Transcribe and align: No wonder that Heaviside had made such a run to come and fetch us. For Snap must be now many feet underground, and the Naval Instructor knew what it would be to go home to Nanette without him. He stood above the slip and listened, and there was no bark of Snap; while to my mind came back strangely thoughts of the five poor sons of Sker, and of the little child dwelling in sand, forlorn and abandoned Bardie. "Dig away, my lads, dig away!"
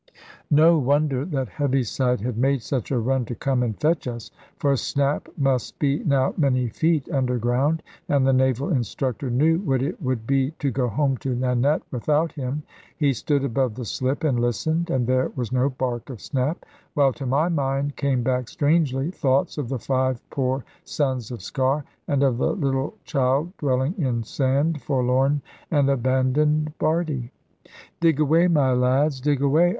No 0.49 0.79
wonder 0.79 1.25
that 1.25 1.47
Heaviside 1.47 2.21
had 2.21 2.35
made 2.35 2.63
such 2.63 2.89
a 2.89 2.97
run 2.97 3.23
to 3.25 3.35
come 3.35 3.61
and 3.61 3.79
fetch 3.79 4.07
us. 4.07 4.31
For 4.57 4.75
Snap 4.75 5.29
must 5.37 5.77
be 5.77 5.99
now 6.03 6.33
many 6.37 6.69
feet 6.69 7.07
underground, 7.11 7.83
and 8.09 8.25
the 8.25 8.33
Naval 8.33 8.69
Instructor 8.69 9.29
knew 9.29 9.59
what 9.59 9.83
it 9.83 10.01
would 10.01 10.25
be 10.25 10.53
to 10.57 10.71
go 10.71 10.87
home 10.87 11.17
to 11.17 11.35
Nanette 11.35 11.83
without 11.91 12.31
him. 12.31 12.63
He 12.97 13.13
stood 13.13 13.43
above 13.43 13.75
the 13.75 13.85
slip 13.85 14.23
and 14.23 14.39
listened, 14.39 14.89
and 14.89 15.05
there 15.05 15.31
was 15.35 15.51
no 15.51 15.69
bark 15.69 16.09
of 16.09 16.19
Snap; 16.19 16.65
while 16.95 17.13
to 17.13 17.27
my 17.27 17.47
mind 17.47 17.95
came 17.95 18.23
back 18.23 18.47
strangely 18.49 19.11
thoughts 19.11 19.59
of 19.59 19.69
the 19.69 19.77
five 19.77 20.19
poor 20.31 20.65
sons 20.83 21.29
of 21.29 21.41
Sker, 21.43 21.83
and 22.07 22.23
of 22.23 22.39
the 22.39 22.53
little 22.53 22.95
child 23.03 23.55
dwelling 23.57 23.93
in 23.99 24.23
sand, 24.23 24.81
forlorn 24.81 25.43
and 25.69 25.91
abandoned 25.91 26.73
Bardie. 26.79 27.29
"Dig 27.99 28.19
away, 28.19 28.47
my 28.47 28.71
lads, 28.73 29.21
dig 29.21 29.43
away!" 29.43 29.69